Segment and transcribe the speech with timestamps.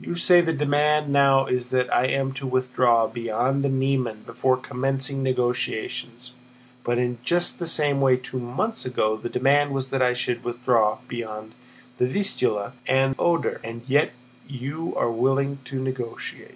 [0.00, 4.56] "You say the demand now is that I am to withdraw beyond the Niemen before
[4.56, 6.32] commencing negotiations,
[6.82, 10.42] but in just the same way two months ago the demand was that I should
[10.42, 11.52] withdraw beyond
[11.98, 14.10] the Vistula and the Oder, and yet
[14.48, 16.50] you are willing to negotiate."